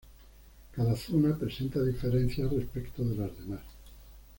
[0.71, 3.61] Cada zona presenta diferencias respecto de las demás.